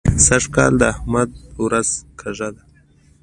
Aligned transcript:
سږ 0.25 0.43
کال 0.55 0.73
د 0.81 0.83
احمد 0.93 1.29
ورځ 1.63 1.89
کږه 2.19 2.49
ده. 2.55 2.63